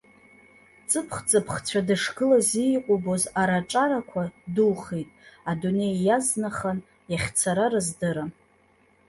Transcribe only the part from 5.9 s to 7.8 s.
иазнахан, иахьцара